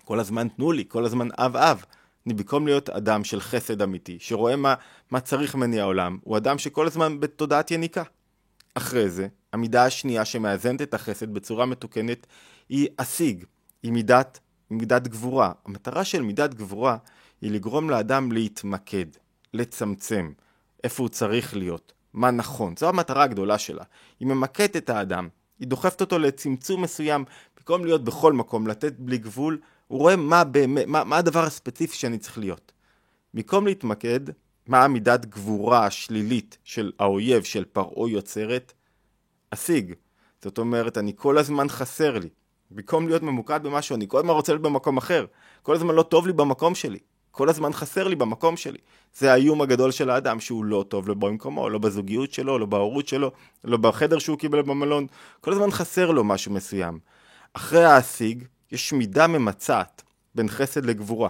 כל 0.05 0.19
הזמן 0.19 0.47
תנו 0.47 0.71
לי, 0.71 0.83
כל 0.87 1.05
הזמן 1.05 1.27
אב 1.37 1.57
אב. 1.57 1.85
אני 2.25 2.33
במקום 2.33 2.67
להיות 2.67 2.89
אדם 2.89 3.23
של 3.23 3.39
חסד 3.39 3.81
אמיתי, 3.81 4.17
שרואה 4.19 4.55
מה, 4.55 4.73
מה 5.11 5.19
צריך 5.19 5.55
ממני 5.55 5.79
העולם, 5.79 6.17
הוא 6.23 6.37
אדם 6.37 6.57
שכל 6.57 6.87
הזמן 6.87 7.19
בתודעת 7.19 7.71
יניקה. 7.71 8.03
אחרי 8.75 9.09
זה, 9.09 9.27
המידה 9.53 9.85
השנייה 9.85 10.25
שמאזנת 10.25 10.81
את 10.81 10.93
החסד 10.93 11.33
בצורה 11.33 11.65
מתוקנת 11.65 12.27
היא 12.69 12.87
אשיג, 12.97 13.45
היא 13.83 13.91
מידת, 13.91 14.39
מידת 14.69 15.07
גבורה. 15.07 15.51
המטרה 15.65 16.03
של 16.03 16.21
מידת 16.21 16.53
גבורה 16.53 16.97
היא 17.41 17.51
לגרום 17.51 17.89
לאדם 17.89 18.31
להתמקד, 18.31 19.05
לצמצם, 19.53 20.31
איפה 20.83 21.03
הוא 21.03 21.09
צריך 21.09 21.55
להיות, 21.55 21.93
מה 22.13 22.31
נכון. 22.31 22.73
זו 22.77 22.89
המטרה 22.89 23.23
הגדולה 23.23 23.57
שלה. 23.57 23.83
היא 24.19 24.27
ממקדת 24.27 24.77
את 24.77 24.89
האדם, 24.89 25.27
היא 25.59 25.67
דוחפת 25.67 26.01
אותו 26.01 26.19
לצמצום 26.19 26.81
מסוים, 26.81 27.25
במקום 27.57 27.85
להיות 27.85 28.03
בכל 28.03 28.33
מקום, 28.33 28.67
לתת 28.67 28.93
בלי 28.99 29.17
גבול, 29.17 29.59
הוא 29.87 29.99
רואה 29.99 30.15
מה, 30.15 30.43
באמת, 30.43 30.85
מה, 30.87 31.03
מה 31.03 31.17
הדבר 31.17 31.43
הספציפי 31.43 31.95
שאני 31.97 32.17
צריך 32.17 32.37
להיות. 32.37 32.71
במקום 33.33 33.67
להתמקד, 33.67 34.19
מה 34.67 34.83
המידת 34.83 35.25
גבורה 35.25 35.85
השלילית 35.85 36.57
של 36.63 36.91
האויב, 36.99 37.43
של 37.43 37.65
פרעה 37.65 38.09
יוצרת? 38.09 38.73
אשיג. 39.53 39.93
זאת 40.43 40.57
אומרת, 40.57 40.97
אני 40.97 41.13
כל 41.15 41.37
הזמן 41.37 41.69
חסר 41.69 42.19
לי. 42.19 42.29
במקום 42.71 43.07
להיות 43.07 43.23
ממוקד 43.23 43.63
במשהו, 43.63 43.95
אני 43.95 44.05
כל 44.07 44.17
הזמן 44.17 44.29
רוצה 44.29 44.51
להיות 44.51 44.61
במקום 44.61 44.97
אחר. 44.97 45.25
כל 45.63 45.75
הזמן 45.75 45.95
לא 45.95 46.03
טוב 46.03 46.27
לי 46.27 46.33
במקום 46.33 46.75
שלי. 46.75 46.99
כל 47.31 47.49
הזמן 47.49 47.73
חסר 47.73 48.07
לי 48.07 48.15
במקום 48.15 48.57
שלי. 48.57 48.77
זה 49.13 49.31
האיום 49.31 49.61
הגדול 49.61 49.91
של 49.91 50.09
האדם, 50.09 50.39
שהוא 50.39 50.65
לא 50.65 50.85
טוב 50.89 51.07
לו 51.07 51.15
במקומו, 51.15 51.69
לא 51.69 51.79
בזוגיות 51.79 52.33
שלו, 52.33 52.59
לא 52.59 52.65
בהורות 52.65 53.07
שלו, 53.07 53.31
לא 53.63 53.77
בחדר 53.77 54.19
שהוא 54.19 54.37
קיבל 54.37 54.61
במלון. 54.61 55.07
כל 55.41 55.51
הזמן 55.51 55.71
חסר 55.71 56.11
לו 56.11 56.23
משהו 56.23 56.51
מסוים. 56.51 56.99
אחרי 57.53 57.83
ההשיג, 57.83 58.43
יש 58.71 58.93
מידה 58.93 59.27
ממצעת 59.27 60.03
בין 60.35 60.49
חסד 60.49 60.85
לגבורה, 60.85 61.29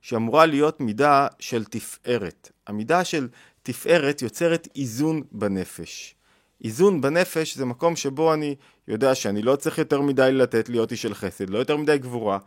שאמורה 0.00 0.46
להיות 0.46 0.80
מידה 0.80 1.26
של 1.38 1.64
תפארת. 1.64 2.50
המידה 2.66 3.04
של 3.04 3.28
תפארת 3.62 4.22
יוצרת 4.22 4.68
איזון 4.76 5.22
בנפש. 5.32 6.15
איזון 6.64 7.00
בנפש 7.00 7.56
זה 7.56 7.64
מקום 7.64 7.96
שבו 7.96 8.34
אני 8.34 8.54
יודע 8.88 9.14
שאני 9.14 9.42
לא 9.42 9.56
צריך 9.56 9.78
יותר 9.78 10.00
מדי 10.00 10.32
לתת 10.32 10.68
להיות 10.68 10.92
איש 10.92 11.02
של 11.02 11.14
חסד, 11.14 11.50
לא 11.50 11.58
יותר 11.58 11.76
מדי 11.76 11.98
גבורה, 11.98 12.38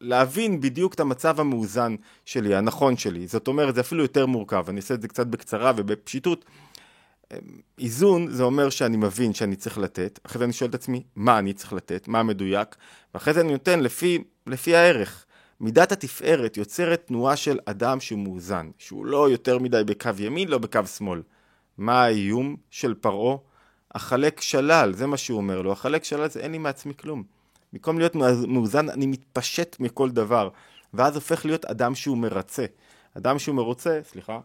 להבין 0.00 0.60
בדיוק 0.60 0.94
את 0.94 1.00
המצב 1.00 1.40
המאוזן 1.40 1.94
שלי, 2.24 2.54
הנכון 2.54 2.96
שלי. 2.96 3.26
זאת 3.26 3.48
אומרת, 3.48 3.74
זה 3.74 3.80
אפילו 3.80 4.02
יותר 4.02 4.26
מורכב, 4.26 4.64
אני 4.68 4.76
אעשה 4.76 4.94
את 4.94 5.02
זה 5.02 5.08
קצת 5.08 5.26
בקצרה 5.26 5.72
ובפשיטות. 5.76 6.44
איזון 7.78 8.30
זה 8.30 8.42
אומר 8.42 8.70
שאני 8.70 8.96
מבין 8.96 9.34
שאני 9.34 9.56
צריך 9.56 9.78
לתת, 9.78 10.18
אחרי 10.26 10.38
זה 10.38 10.44
אני 10.44 10.52
שואל 10.52 10.70
את 10.70 10.74
עצמי 10.74 11.02
מה 11.16 11.38
אני 11.38 11.52
צריך 11.52 11.72
לתת, 11.72 12.08
מה 12.08 12.20
המדויק, 12.20 12.76
ואחרי 13.14 13.34
זה 13.34 13.40
אני 13.40 13.52
נותן 13.52 13.80
לפי, 13.80 14.24
לפי 14.46 14.76
הערך. 14.76 15.24
מידת 15.60 15.92
התפארת 15.92 16.56
יוצרת 16.56 17.06
תנועה 17.06 17.36
של 17.36 17.58
אדם 17.64 18.00
שהוא 18.00 18.18
מאוזן, 18.18 18.70
שהוא 18.78 19.06
לא 19.06 19.30
יותר 19.30 19.58
מדי 19.58 19.82
בקו 19.86 20.10
ימין, 20.18 20.48
לא 20.48 20.58
בקו 20.58 20.86
שמאל. 20.86 21.22
מה 21.78 22.02
האיום 22.02 22.56
של 22.70 22.94
פרעה? 22.94 23.36
החלק 23.94 24.40
שלל, 24.40 24.92
זה 24.94 25.06
מה 25.06 25.16
שהוא 25.16 25.36
אומר 25.36 25.62
לו, 25.62 25.72
החלק 25.72 26.04
שלל 26.04 26.28
זה 26.28 26.40
אין 26.40 26.52
לי 26.52 26.58
מעצמי 26.58 26.94
כלום. 26.94 27.22
במקום 27.72 27.98
להיות 27.98 28.14
מאוזן, 28.48 28.90
אני 28.90 29.06
מתפשט 29.06 29.76
מכל 29.80 30.10
דבר, 30.10 30.48
ואז 30.94 31.14
הופך 31.14 31.44
להיות 31.44 31.64
אדם 31.64 31.94
שהוא 31.94 32.18
מרצה. 32.18 32.66
אדם 33.16 33.38
שהוא 33.38 33.54
מרוצה, 33.54 34.00
סליחה, 34.04 34.40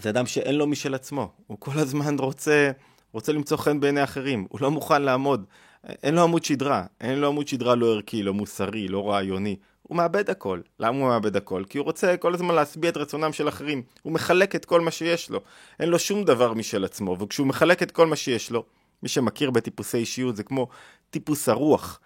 זה 0.00 0.10
אדם 0.10 0.26
שאין 0.26 0.54
לו 0.54 0.66
משל 0.66 0.94
עצמו, 0.94 1.32
הוא 1.46 1.56
כל 1.60 1.78
הזמן 1.78 2.18
רוצה, 2.18 2.70
רוצה 3.12 3.32
למצוא 3.32 3.56
חן 3.56 3.80
בעיני 3.80 4.04
אחרים, 4.04 4.46
הוא 4.50 4.60
לא 4.60 4.70
מוכן 4.70 5.02
לעמוד, 5.02 5.44
אין 5.84 6.14
לו 6.14 6.22
עמוד 6.22 6.44
שדרה, 6.44 6.86
אין 7.00 7.18
לו 7.18 7.28
עמוד 7.28 7.48
שדרה 7.48 7.74
לא 7.74 7.92
ערכי, 7.92 8.22
לא 8.22 8.34
מוסרי, 8.34 8.88
לא 8.88 9.10
רעיוני, 9.10 9.56
הוא 9.92 9.96
מאבד 9.96 10.30
הכל. 10.30 10.60
למה 10.80 10.98
הוא 10.98 11.08
מאבד 11.08 11.36
הכל? 11.36 11.64
כי 11.68 11.78
הוא 11.78 11.84
רוצה 11.84 12.16
כל 12.16 12.34
הזמן 12.34 12.54
להשביע 12.54 12.90
את 12.90 12.96
רצונם 12.96 13.32
של 13.32 13.48
אחרים. 13.48 13.82
הוא 14.02 14.12
מחלק 14.12 14.56
את 14.56 14.64
כל 14.64 14.80
מה 14.80 14.90
שיש 14.90 15.30
לו. 15.30 15.40
אין 15.80 15.88
לו 15.88 15.98
שום 15.98 16.24
דבר 16.24 16.54
משל 16.54 16.84
עצמו, 16.84 17.16
וכשהוא 17.18 17.46
מחלק 17.46 17.82
את 17.82 17.90
כל 17.90 18.06
מה 18.06 18.16
שיש 18.16 18.50
לו, 18.50 18.64
מי 19.02 19.08
שמכיר 19.08 19.50
בטיפוסי 19.50 19.96
אישיות 19.96 20.36
זה 20.36 20.42
כמו 20.42 20.68
טיפוס 21.10 21.48
הרוח. 21.48 22.00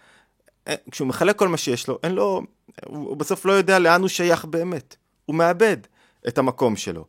אה, 0.68 0.74
כשהוא 0.90 1.08
מחלק 1.08 1.36
כל 1.36 1.48
מה 1.48 1.56
שיש 1.56 1.88
לו, 1.88 1.98
אין 2.02 2.12
לו... 2.12 2.42
הוא 2.86 3.16
בסוף 3.16 3.44
לא 3.44 3.52
יודע 3.52 3.78
לאן 3.78 4.00
הוא 4.00 4.08
שייך 4.08 4.44
באמת. 4.44 4.96
הוא 5.24 5.36
מאבד 5.36 5.76
את 6.28 6.38
המקום 6.38 6.76
שלו. 6.76 7.04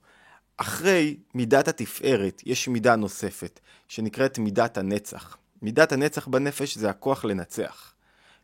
אחרי 0.58 1.18
מידת 1.36 1.68
התפארת 1.68 2.42
יש 2.46 2.68
מידה 2.68 2.96
נוספת, 2.96 3.60
שנקראת 3.88 4.40
מידת 4.40 4.78
הנצח. 4.78 5.38
מידת 5.62 5.92
הנצח 5.92 6.28
בנפש 6.28 6.78
זה 6.78 6.90
הכוח 6.90 7.26
לנצח. 7.26 7.94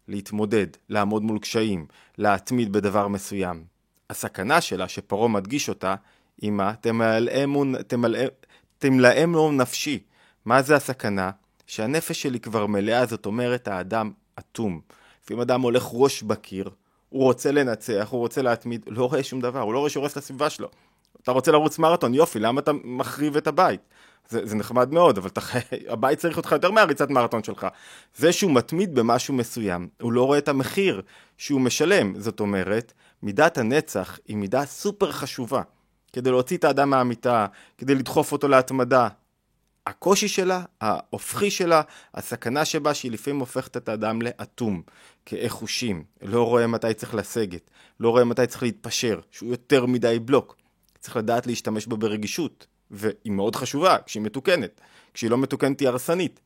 להתמודד, 0.07 0.67
לעמוד 0.89 1.23
מול 1.23 1.39
קשיים, 1.39 1.85
להתמיד 2.17 2.73
בדבר 2.73 3.07
מסוים. 3.07 3.63
הסכנה 4.09 4.61
שלה, 4.61 4.87
שפרעה 4.87 5.27
מדגיש 5.27 5.69
אותה, 5.69 5.95
היא 6.41 6.51
מה? 6.51 6.73
תמלאם 8.77 9.33
לו 9.33 9.51
נפשי. 9.51 9.99
מה 10.45 10.61
זה 10.61 10.75
הסכנה? 10.75 11.31
שהנפש 11.67 12.21
שלי 12.21 12.39
כבר 12.39 12.65
מלאה, 12.65 13.05
זאת 13.05 13.25
אומרת, 13.25 13.67
האדם 13.67 14.11
אטום. 14.39 14.81
לפעמים 15.23 15.41
אדם 15.41 15.61
הולך 15.61 15.89
ראש 15.91 16.23
בקיר, 16.23 16.69
הוא 17.09 17.23
רוצה 17.23 17.51
לנצח, 17.51 18.07
הוא 18.11 18.19
רוצה 18.19 18.41
להתמיד, 18.41 18.85
לא 18.87 19.05
רואה 19.05 19.23
שום 19.23 19.41
דבר, 19.41 19.59
הוא 19.59 19.73
לא 19.73 19.79
רואה 19.79 19.89
שהורס 19.89 20.11
את 20.11 20.17
הסביבה 20.17 20.49
שלו. 20.49 20.69
אתה 21.23 21.31
רוצה 21.31 21.51
לרוץ 21.51 21.79
מרתון, 21.79 22.13
יופי, 22.13 22.39
למה 22.39 22.61
אתה 22.61 22.71
מחריב 22.83 23.37
את 23.37 23.47
הבית? 23.47 23.81
זה, 24.29 24.45
זה 24.45 24.55
נחמד 24.55 24.93
מאוד, 24.93 25.17
אבל 25.17 25.27
אתה, 25.27 25.41
הבית 25.93 26.19
צריך 26.19 26.37
אותך 26.37 26.51
יותר 26.51 26.71
מהריצת 26.71 27.09
מרתון 27.09 27.43
שלך. 27.43 27.67
זה 28.15 28.31
שהוא 28.31 28.51
מתמיד 28.51 28.95
במשהו 28.95 29.33
מסוים, 29.33 29.87
הוא 30.01 30.13
לא 30.13 30.25
רואה 30.25 30.37
את 30.37 30.47
המחיר 30.47 31.01
שהוא 31.37 31.61
משלם. 31.61 32.19
זאת 32.19 32.39
אומרת, 32.39 32.93
מידת 33.23 33.57
הנצח 33.57 34.19
היא 34.27 34.37
מידה 34.37 34.65
סופר 34.65 35.11
חשובה. 35.11 35.61
כדי 36.13 36.31
להוציא 36.31 36.57
את 36.57 36.63
האדם 36.63 36.89
מהמיטה, 36.89 37.45
כדי 37.77 37.95
לדחוף 37.95 38.31
אותו 38.31 38.47
להתמדה. 38.47 39.07
הקושי 39.87 40.27
שלה, 40.27 40.63
ההופכי 40.81 41.51
שלה, 41.51 41.81
הסכנה 42.13 42.65
שבה 42.65 42.93
שהיא 42.93 43.11
לפעמים 43.11 43.39
הופכת 43.39 43.77
את 43.77 43.89
האדם 43.89 44.21
לאטום, 44.21 44.81
כאי 45.25 45.49
חושים, 45.49 46.03
לא 46.21 46.43
רואה 46.43 46.67
מתי 46.67 46.93
צריך 46.93 47.15
לסגת, 47.15 47.69
לא 47.99 48.09
רואה 48.09 48.23
מתי 48.23 48.47
צריך 48.47 48.63
להתפשר, 48.63 49.19
שהוא 49.31 49.49
יותר 49.49 49.85
מדי 49.85 50.19
בלוק. 50.19 50.55
צריך 50.99 51.17
לדעת 51.17 51.47
להשתמש 51.47 51.87
בה 51.87 51.95
ברגישות, 51.95 52.67
והיא 52.93 53.31
מאוד 53.31 53.55
חשובה 53.55 53.97
כשהיא 54.05 54.23
מתוקנת. 54.23 54.81
כשהיא 55.13 55.29
לא 55.29 55.37
מתוקנת 55.37 55.79
היא 55.79 55.87
הרסנית. 55.87 56.39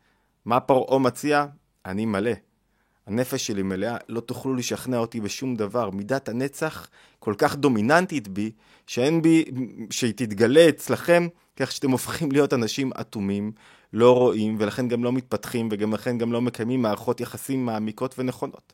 מה 0.46 0.60
פרעה 0.60 1.00
מציע? 1.00 1.46
אני 1.86 2.06
מלא. 2.06 2.32
הנפש 3.08 3.48
שלי 3.48 3.64
מלאה, 3.64 3.98
לא 4.10 4.20
תוכלו 4.20 4.56
לשכנע 4.56 4.98
אותי 4.98 5.22
בשום 5.22 5.56
דבר. 5.56 5.90
מידת 5.90 6.30
הנצח 6.30 6.88
כל 7.20 7.34
כך 7.38 7.56
דומיננטית 7.56 8.28
בי, 8.28 8.52
שאין 8.88 9.22
בי, 9.22 9.46
שהיא 9.90 10.14
תתגלה 10.16 10.70
אצלכם, 10.70 11.28
כך 11.56 11.72
שאתם 11.72 11.92
הופכים 11.92 12.32
להיות 12.32 12.54
אנשים 12.54 12.92
אטומים, 13.02 13.52
לא 13.94 14.18
רואים, 14.18 14.56
ולכן 14.60 14.88
גם 14.88 15.04
לא 15.04 15.12
מתפתחים, 15.12 15.70
וגם 15.72 15.94
לכן 15.94 16.18
גם 16.18 16.32
לא 16.32 16.42
מקיימים 16.42 16.82
מערכות 16.82 17.22
יחסים 17.22 17.66
מעמיקות 17.66 18.16
ונכונות. 18.20 18.74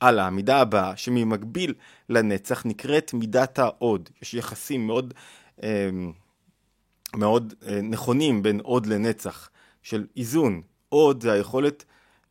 הלאה, 0.00 0.26
המידה 0.26 0.60
הבאה, 0.60 0.96
שממקביל 0.96 1.74
לנצח, 2.08 2.66
נקראת 2.66 3.14
מידת 3.14 3.58
ההוד. 3.58 4.08
יש 4.22 4.34
יחסים 4.34 4.86
מאוד... 4.86 5.14
אה, 5.62 5.90
מאוד 7.16 7.54
אה, 7.66 7.80
נכונים 7.80 8.42
בין 8.42 8.60
עוד 8.60 8.86
לנצח, 8.86 9.50
של 9.82 10.06
איזון. 10.16 10.62
עוד 10.88 11.22
זה 11.22 11.32
היכולת 11.32 11.84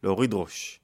להוריד 0.03 0.33
ראש, 0.33 0.79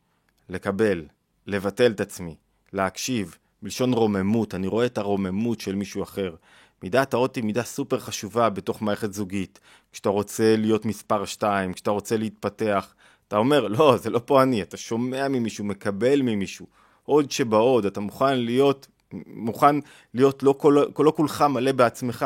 לקבל, 0.50 1.06
לבטל 1.48 1.92
את 1.92 2.02
עצמי, 2.02 2.36
להקשיב, 2.74 3.38
בלשון 3.62 3.94
רוממות, 3.94 4.56
אני 4.56 4.68
רואה 4.68 4.86
את 4.86 4.98
הרוממות 4.98 5.60
של 5.62 5.76
מישהו 5.76 6.04
אחר. 6.04 6.36
מידת 6.84 7.14
האות 7.14 7.36
היא 7.36 7.44
מידה 7.44 7.64
סופר 7.64 8.00
חשובה 8.00 8.50
בתוך 8.50 8.82
מערכת 8.82 9.14
זוגית. 9.14 9.60
כשאתה 9.92 10.10
רוצה 10.10 10.56
להיות 10.58 10.86
מספר 10.86 11.26
2, 11.26 11.74
כשאתה 11.74 11.92
רוצה 11.92 12.18
להתפתח, 12.18 12.94
אתה 13.28 13.38
אומר, 13.38 13.68
לא, 13.68 13.98
זה 13.98 14.10
לא 14.10 14.22
פה 14.26 14.44
אני, 14.44 14.62
אתה 14.62 14.78
שומע 14.78 15.28
ממישהו, 15.28 15.66
מקבל 15.66 16.22
ממישהו. 16.22 16.68
עוד 17.04 17.32
שבעוד, 17.32 17.86
אתה 17.86 18.00
מוכן 18.00 18.40
להיות, 18.40 18.88
מוכן 19.28 19.76
להיות 20.14 20.44
לא, 20.44 20.56
כל, 20.58 20.86
לא 21.00 21.14
כולך 21.16 21.42
מלא 21.42 21.72
בעצמך. 21.72 22.26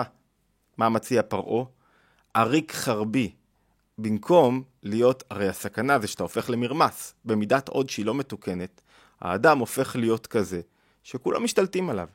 מה 0.77 0.89
מציע 0.89 1.21
פרעה? 1.23 1.65
עריק 2.33 2.71
חרבי. 2.71 3.31
במקום 3.97 4.63
להיות, 4.83 5.23
הרי 5.29 5.47
הסכנה 5.47 5.99
זה 5.99 6.07
שאתה 6.07 6.23
הופך 6.23 6.49
למרמס. 6.49 7.13
במידת 7.25 7.69
עוד 7.69 7.89
שהיא 7.89 8.05
לא 8.05 8.15
מתוקנת, 8.15 8.81
האדם 9.21 9.59
הופך 9.59 9.95
להיות 9.95 10.27
כזה, 10.27 10.61
שכולם 11.03 11.43
משתלטים 11.43 11.89
עליו. 11.89 12.07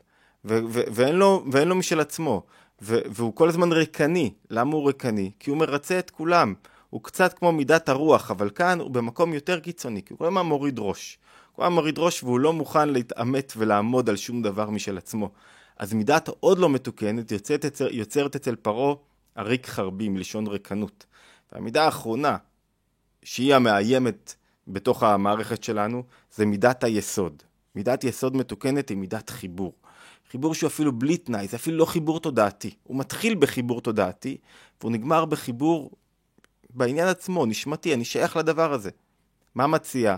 ו- 0.44 0.58
ו- 0.68 0.82
ואין, 0.92 1.16
לו, 1.16 1.44
ואין 1.52 1.68
לו 1.68 1.74
משל 1.74 2.00
עצמו. 2.00 2.42
ו- 2.82 3.00
והוא 3.10 3.34
כל 3.34 3.48
הזמן 3.48 3.72
ריקני. 3.72 4.34
למה 4.50 4.72
הוא 4.72 4.86
ריקני? 4.86 5.30
כי 5.38 5.50
הוא 5.50 5.58
מרצה 5.58 5.98
את 5.98 6.10
כולם. 6.10 6.54
הוא 6.90 7.02
קצת 7.02 7.32
כמו 7.38 7.52
מידת 7.52 7.88
הרוח, 7.88 8.30
אבל 8.30 8.50
כאן 8.50 8.80
הוא 8.80 8.90
במקום 8.90 9.34
יותר 9.34 9.60
קיצוני, 9.60 10.02
כי 10.02 10.12
הוא 10.12 10.18
כל 10.18 10.26
הזמן 10.26 10.46
מוריד 10.46 10.78
ראש. 10.78 11.18
הוא 11.50 11.56
כל 11.56 11.62
הזמן 11.62 11.74
מוריד 11.74 11.98
ראש 11.98 12.22
והוא 12.22 12.40
לא 12.40 12.52
מוכן 12.52 12.88
להתעמת 12.88 13.52
ולעמוד 13.56 14.08
על 14.08 14.16
שום 14.16 14.42
דבר 14.42 14.70
משל 14.70 14.98
עצמו. 14.98 15.30
אז 15.82 15.92
מידת 15.92 16.28
עוד 16.40 16.58
לא 16.58 16.68
מתוקנת 16.68 17.32
יוצרת 17.32 17.64
אצל, 17.64 17.88
יוצרת 17.90 18.36
אצל 18.36 18.56
פרעה 18.56 18.94
עריק 19.34 19.66
חרבי 19.66 20.08
מלשון 20.08 20.46
ריקנות. 20.46 21.06
והמידה 21.52 21.84
האחרונה, 21.84 22.36
שהיא 23.22 23.54
המאיימת 23.54 24.34
בתוך 24.68 25.02
המערכת 25.02 25.64
שלנו, 25.64 26.02
זה 26.34 26.46
מידת 26.46 26.84
היסוד. 26.84 27.42
מידת 27.74 28.04
יסוד 28.04 28.36
מתוקנת 28.36 28.88
היא 28.88 28.96
מידת 28.96 29.30
חיבור. 29.30 29.72
חיבור 30.30 30.54
שהוא 30.54 30.68
אפילו 30.68 30.92
בלי 30.92 31.16
תנאי, 31.16 31.48
זה 31.48 31.56
אפילו 31.56 31.76
לא 31.76 31.84
חיבור 31.84 32.20
תודעתי. 32.20 32.74
הוא 32.82 32.98
מתחיל 32.98 33.34
בחיבור 33.34 33.80
תודעתי, 33.80 34.36
והוא 34.80 34.92
נגמר 34.92 35.24
בחיבור 35.24 35.90
בעניין 36.70 37.08
עצמו, 37.08 37.46
נשמתי, 37.46 37.94
אני 37.94 38.04
שייך 38.04 38.36
לדבר 38.36 38.72
הזה. 38.72 38.90
מה 39.54 39.66
מציע 39.66 40.16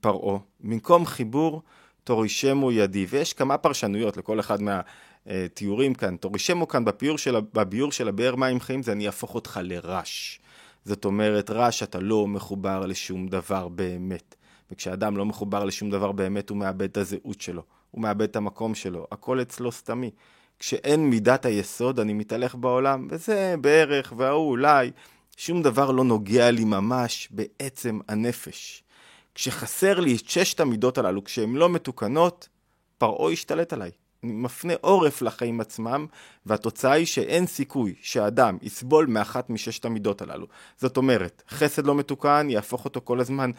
פרעה? 0.00 0.38
במקום 0.60 1.06
חיבור, 1.06 1.62
תורישמו 2.04 2.72
ידי. 2.72 3.06
ויש 3.08 3.32
כמה 3.32 3.58
פרשנויות 3.58 4.16
לכל 4.16 4.40
אחד 4.40 4.58
מהתיאורים 4.62 5.94
כאן. 5.94 6.16
תורישמו 6.16 6.68
כאן 6.68 6.84
בביור 6.84 7.18
של, 7.18 7.36
בביור 7.54 7.92
של 7.92 8.08
הבאר 8.08 8.36
מים 8.36 8.60
חיים 8.60 8.82
זה 8.82 8.92
אני 8.92 9.06
אהפוך 9.06 9.34
אותך 9.34 9.60
לרש. 9.62 10.40
זאת 10.84 11.04
אומרת, 11.04 11.50
רש 11.50 11.82
אתה 11.82 11.98
לא 11.98 12.26
מחובר 12.26 12.86
לשום 12.86 13.28
דבר 13.28 13.68
באמת. 13.68 14.34
וכשאדם 14.72 15.16
לא 15.16 15.24
מחובר 15.24 15.64
לשום 15.64 15.90
דבר 15.90 16.12
באמת, 16.12 16.50
הוא 16.50 16.58
מאבד 16.58 16.82
את 16.82 16.96
הזהות 16.96 17.40
שלו, 17.40 17.62
הוא 17.90 18.02
מאבד 18.02 18.22
את 18.22 18.36
המקום 18.36 18.74
שלו, 18.74 19.06
הכל 19.12 19.42
אצלו 19.42 19.72
סתמי. 19.72 20.10
כשאין 20.58 21.10
מידת 21.10 21.44
היסוד, 21.44 22.00
אני 22.00 22.12
מתהלך 22.12 22.54
בעולם, 22.54 23.08
וזה 23.10 23.54
בערך, 23.60 24.12
וההוא 24.16 24.50
אולי, 24.50 24.90
שום 25.36 25.62
דבר 25.62 25.90
לא 25.90 26.04
נוגע 26.04 26.50
לי 26.50 26.64
ממש 26.64 27.28
בעצם 27.30 27.98
הנפש. 28.08 28.84
כשחסר 29.34 30.00
לי 30.00 30.16
את 30.16 30.28
ששת 30.28 30.60
המידות 30.60 30.98
הללו, 30.98 31.24
כשהן 31.24 31.54
לא 31.54 31.68
מתוקנות, 31.68 32.48
פרעה 32.98 33.32
ישתלט 33.32 33.72
עליי. 33.72 33.90
אני 34.24 34.32
מפנה 34.32 34.72
עורף 34.80 35.22
לחיים 35.22 35.60
עצמם, 35.60 36.06
והתוצאה 36.46 36.92
היא 36.92 37.06
שאין 37.06 37.46
סיכוי 37.46 37.94
שאדם 38.02 38.58
יסבול 38.62 39.06
מאחת 39.06 39.50
מששת 39.50 39.84
המידות 39.84 40.22
הללו. 40.22 40.46
זאת 40.78 40.96
אומרת, 40.96 41.42
חסד 41.48 41.86
לא 41.86 41.94
מתוקן 41.94 42.46
יהפוך 42.50 42.84
אותו 42.84 43.00
כל 43.04 43.20
הזמן 43.20 43.50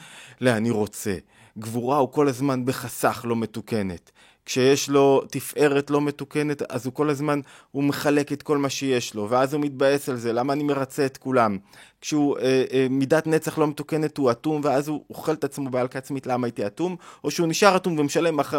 ל"אני 0.42 0.70
רוצה". 0.70 1.16
גבורה 1.58 1.98
הוא 1.98 2.12
כל 2.12 2.28
הזמן 2.28 2.66
בחסך 2.66 3.26
לא 3.28 3.36
מתוקנת. 3.36 4.12
כשיש 4.46 4.90
לו 4.90 5.22
תפארת 5.32 5.90
לא 5.90 6.02
מתוקנת, 6.02 6.62
אז 6.72 6.86
הוא 6.86 6.94
כל 6.94 7.10
הזמן, 7.10 7.40
הוא 7.72 7.84
מחלק 7.84 8.32
את 8.32 8.44
כל 8.44 8.58
מה 8.58 8.70
שיש 8.70 9.16
לו, 9.16 9.30
ואז 9.30 9.54
הוא 9.54 9.62
מתבאס 9.62 10.10
על 10.10 10.16
זה, 10.16 10.34
למה 10.34 10.54
אני 10.54 10.64
מרצה 10.64 11.06
את 11.06 11.18
כולם? 11.18 11.58
כשהוא 12.02 12.38
אה, 12.38 12.64
אה, 12.74 12.88
מידת 12.90 13.28
נצח 13.28 13.58
לא 13.58 13.68
מתוקנת 13.68 14.18
הוא 14.18 14.32
אטום, 14.32 14.62
ואז 14.64 14.88
הוא 14.88 15.04
אוכל 15.10 15.34
את 15.34 15.44
עצמו 15.44 15.70
בהלקה 15.70 16.00
עצמית 16.00 16.28
למה 16.28 16.48
הייתי 16.48 16.66
אטום, 16.66 16.96
או 17.24 17.32
שהוא 17.32 17.48
נשאר 17.48 17.76
אטום 17.76 18.00
ומשלם 18.00 18.40
אח... 18.40 18.54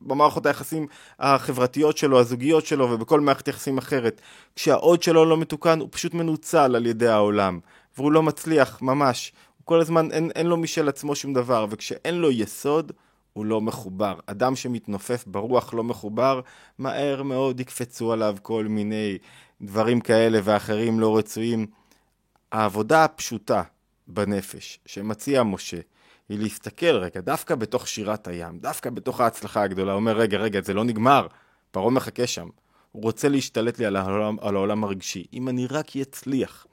במערכות 0.00 0.46
היחסים 0.46 0.86
החברתיות 1.18 1.96
שלו, 1.96 2.20
הזוגיות 2.20 2.66
שלו, 2.66 2.90
ובכל 2.90 3.20
מערכת 3.20 3.48
יחסים 3.48 3.78
אחרת. 3.78 4.20
כשהעוד 4.56 5.02
שלו 5.02 5.24
לא 5.24 5.36
מתוקן, 5.36 5.80
הוא 5.80 5.88
פשוט 5.92 6.14
מנוצל 6.14 6.76
על 6.76 6.86
ידי 6.86 7.08
העולם, 7.08 7.60
והוא 7.96 8.12
לא 8.12 8.22
מצליח, 8.22 8.82
ממש. 8.82 9.32
כל 9.64 9.80
הזמן, 9.80 10.12
אין, 10.12 10.30
אין 10.34 10.46
לו 10.46 10.56
משל 10.56 10.88
עצמו 10.88 11.14
שום 11.14 11.32
דבר, 11.32 11.66
וכשאין 11.70 12.14
לו 12.14 12.30
יסוד, 12.30 12.92
הוא 13.32 13.46
לא 13.46 13.60
מחובר. 13.60 14.18
אדם 14.26 14.56
שמתנופף 14.56 15.24
ברוח 15.26 15.74
לא 15.74 15.84
מחובר, 15.84 16.40
מהר 16.78 17.22
מאוד 17.22 17.60
יקפצו 17.60 18.12
עליו 18.12 18.36
כל 18.42 18.64
מיני 18.64 19.18
דברים 19.60 20.00
כאלה 20.00 20.40
ואחרים 20.44 21.00
לא 21.00 21.18
רצויים. 21.18 21.66
העבודה 22.52 23.04
הפשוטה 23.04 23.62
בנפש 24.06 24.80
שמציע 24.86 25.42
משה 25.42 25.80
היא 26.28 26.38
להסתכל 26.38 26.96
רגע, 26.96 27.20
דווקא 27.20 27.54
בתוך 27.54 27.88
שירת 27.88 28.28
הים, 28.28 28.58
דווקא 28.58 28.90
בתוך 28.90 29.20
ההצלחה 29.20 29.62
הגדולה, 29.62 29.92
אומר 29.92 30.16
רגע, 30.16 30.38
רגע, 30.38 30.60
זה 30.60 30.74
לא 30.74 30.84
נגמר, 30.84 31.26
פרעה 31.70 31.90
מחכה 31.90 32.26
שם. 32.26 32.48
הוא 32.92 33.02
רוצה 33.02 33.28
להשתלט 33.28 33.78
לי 33.78 33.86
על 33.86 33.96
העולם, 33.96 34.36
על 34.40 34.56
העולם 34.56 34.84
הרגשי. 34.84 35.26
אם 35.32 35.48
אני 35.48 35.66
רק 35.66 35.96
אצליח, 35.96 36.66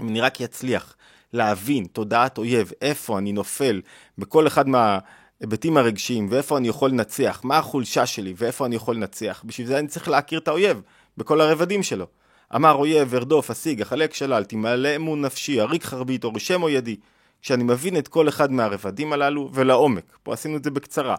אם 0.00 0.08
אני 0.08 0.20
רק 0.20 0.40
אצליח 0.40 0.96
להבין 1.32 1.84
תודעת 1.84 2.38
אויב, 2.38 2.72
איפה 2.82 3.18
אני 3.18 3.32
נופל 3.32 3.80
בכל 4.18 4.46
אחד 4.46 4.68
מה... 4.68 4.98
ההיבטים 5.42 5.76
הרגשיים, 5.76 6.26
ואיפה 6.30 6.56
אני 6.56 6.68
יכול 6.68 6.90
לנצח, 6.90 7.40
מה 7.44 7.58
החולשה 7.58 8.06
שלי, 8.06 8.34
ואיפה 8.36 8.66
אני 8.66 8.76
יכול 8.76 8.96
לנצח. 8.96 9.42
בשביל 9.46 9.66
זה 9.66 9.78
אני 9.78 9.88
צריך 9.88 10.08
להכיר 10.08 10.38
את 10.38 10.48
האויב, 10.48 10.82
בכל 11.18 11.40
הרבדים 11.40 11.82
שלו. 11.82 12.06
אמר 12.54 12.72
אויב, 12.72 13.14
ארדוף, 13.14 13.50
אשיג, 13.50 13.82
אחלק 13.82 14.14
שלל, 14.14 14.44
תמלא 14.44 14.96
אמון 14.96 15.24
נפשי, 15.24 15.60
אריק 15.60 15.84
חרבית, 15.84 16.24
אורישם 16.24 16.62
או 16.62 16.68
ידי. 16.68 16.96
כשאני 17.42 17.64
מבין 17.64 17.96
את 17.96 18.08
כל 18.08 18.28
אחד 18.28 18.52
מהרבדים 18.52 19.12
הללו, 19.12 19.50
ולעומק, 19.52 20.18
פה 20.22 20.32
עשינו 20.32 20.56
את 20.56 20.64
זה 20.64 20.70
בקצרה, 20.70 21.16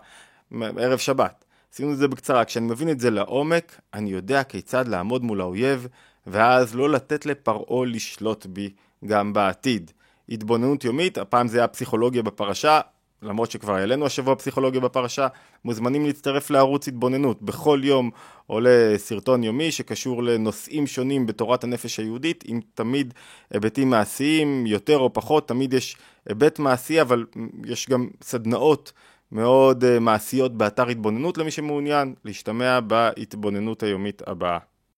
ערב 0.62 0.98
שבת, 0.98 1.46
עשינו 1.74 1.94
את 1.94 1.98
זה 1.98 2.08
בקצרה, 2.08 2.46
כשאני 2.46 2.66
מבין 2.66 2.90
את 2.90 3.00
זה 3.00 3.10
לעומק, 3.10 3.80
אני 3.94 4.10
יודע 4.10 4.44
כיצד 4.44 4.88
לעמוד 4.88 5.24
מול 5.24 5.42
האויב, 5.42 5.88
ואז 6.28 6.76
לא 6.76 6.90
לתת 6.90 7.26
לפרעה 7.26 7.86
לשלוט 7.86 8.46
בי 8.46 8.70
גם 9.06 9.34
בעתיד. 9.34 9.92
התבוננות 10.30 10.84
יומית, 10.84 11.18
הפעם 11.18 11.48
זה 11.48 11.58
היה 11.58 11.68
פסיכולוגיה 11.68 12.24
בפרשה, 12.24 12.82
למרות 13.24 13.52
שכבר 13.52 13.76
העלינו 13.76 14.06
השבוע 14.06 14.36
פסיכולוגיה 14.36 14.82
בפרשה, 14.82 15.28
מוזמנים 15.66 16.06
להצטרף 16.06 16.50
לערוץ 16.50 16.88
התבוננות. 16.88 17.42
בכל 17.42 17.82
יום 17.84 18.10
עולה 18.48 18.94
סרטון 18.98 19.44
יומי 19.44 19.72
שקשור 19.72 20.24
לנושאים 20.24 20.88
שונים 20.88 21.26
בתורת 21.26 21.64
הנפש 21.64 22.00
היהודית, 22.00 22.44
עם 22.48 22.60
תמיד 22.74 23.14
היבטים 23.52 23.90
מעשיים, 23.90 24.66
יותר 24.68 24.98
או 24.98 25.14
פחות, 25.14 25.48
תמיד 25.48 25.74
יש 25.74 25.98
היבט 26.26 26.60
מעשי, 26.60 27.02
אבל 27.02 27.26
יש 27.66 27.90
גם 27.90 28.08
סדנאות 28.22 28.92
מאוד 29.32 29.84
אה, 29.84 30.00
מעשיות 30.00 30.58
באתר 30.58 30.88
התבוננות 30.88 31.38
למי 31.38 31.52
שמעוניין 31.52 32.14
להשתמע 32.26 32.80
בהתבוננות 32.80 33.84
היומית 33.84 34.22
הבאה. 34.28 34.73